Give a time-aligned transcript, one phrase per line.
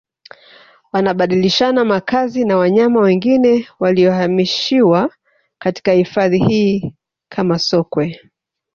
[0.93, 5.13] wanabadilishana makazi na wanyama wengine waliohamishiwa
[5.61, 6.95] katika hifadhi hii
[7.31, 8.19] kama Sokwe